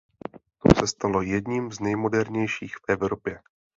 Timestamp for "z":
1.71-1.79